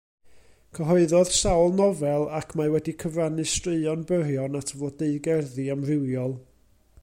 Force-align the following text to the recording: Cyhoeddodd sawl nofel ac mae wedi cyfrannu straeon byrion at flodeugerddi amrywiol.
Cyhoeddodd 0.77 1.33
sawl 1.39 1.75
nofel 1.81 2.25
ac 2.39 2.55
mae 2.61 2.73
wedi 2.75 2.95
cyfrannu 3.03 3.45
straeon 3.53 4.03
byrion 4.13 4.61
at 4.61 4.73
flodeugerddi 4.81 5.69
amrywiol. 5.77 6.39